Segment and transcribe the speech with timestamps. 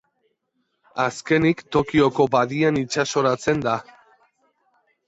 [1.03, 3.79] Azkenik Tokioko Badian itsasoratzen da.